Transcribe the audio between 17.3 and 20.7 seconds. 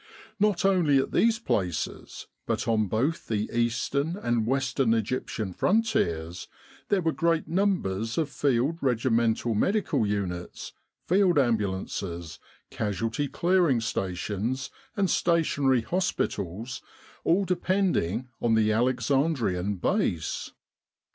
depending on the Alexandrian Base.